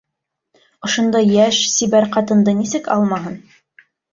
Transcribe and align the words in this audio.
Ошондай 0.87 1.29
йәш, 1.35 1.61
сибәр 1.73 2.09
ҡатынды 2.17 2.57
нисек 2.63 2.91
алмаһын? 2.99 3.39